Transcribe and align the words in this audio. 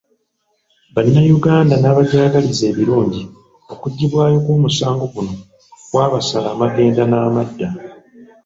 Bannayuganda 0.93 1.75
n'abajagaliza 1.79 2.63
ebirungi 2.71 3.23
okuggibwayo 3.73 4.37
kw'omusango 4.43 5.05
guno 5.13 5.33
kwabasala 5.89 6.47
amagenda 6.55 7.01
n'amadda. 7.07 7.69